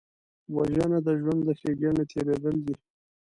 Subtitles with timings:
[0.55, 2.75] وژنه د ژوند له ښېګڼې تېرېدل دي